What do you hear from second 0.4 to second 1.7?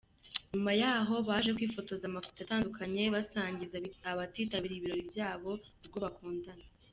Nyuma yaho baje